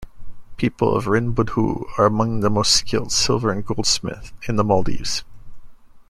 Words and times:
People 0.57 0.95
of 0.95 1.05
Rinbudhoo 1.05 1.85
are 1.99 2.07
among 2.07 2.39
the 2.39 2.49
most 2.49 2.71
skilled 2.71 3.11
silver 3.11 3.51
and 3.51 3.63
goldsmiths 3.63 4.33
in 4.49 4.55
the 4.55 4.63
Maldives. 4.63 5.23